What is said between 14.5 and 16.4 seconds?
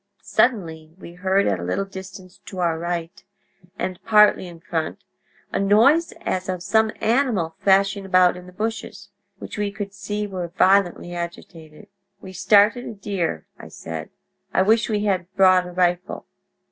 'I wish we had brought a rifle.'